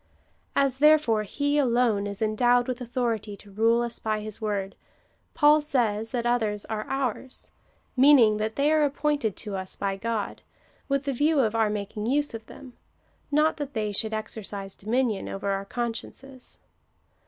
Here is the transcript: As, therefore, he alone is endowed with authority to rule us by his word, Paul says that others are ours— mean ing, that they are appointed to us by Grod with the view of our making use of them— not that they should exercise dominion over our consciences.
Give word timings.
As, 0.55 0.79
therefore, 0.79 1.21
he 1.21 1.59
alone 1.59 2.07
is 2.07 2.23
endowed 2.23 2.67
with 2.67 2.81
authority 2.81 3.37
to 3.37 3.51
rule 3.51 3.83
us 3.83 3.99
by 3.99 4.19
his 4.21 4.41
word, 4.41 4.75
Paul 5.35 5.61
says 5.61 6.09
that 6.09 6.25
others 6.25 6.65
are 6.65 6.87
ours— 6.89 7.51
mean 7.95 8.17
ing, 8.17 8.37
that 8.37 8.55
they 8.55 8.71
are 8.71 8.81
appointed 8.83 9.35
to 9.35 9.55
us 9.55 9.75
by 9.75 9.99
Grod 9.99 10.39
with 10.89 11.03
the 11.03 11.13
view 11.13 11.39
of 11.41 11.53
our 11.53 11.69
making 11.69 12.07
use 12.07 12.33
of 12.33 12.47
them— 12.47 12.73
not 13.31 13.57
that 13.57 13.75
they 13.75 13.91
should 13.91 14.11
exercise 14.11 14.75
dominion 14.75 15.29
over 15.29 15.49
our 15.51 15.65
consciences. 15.65 16.57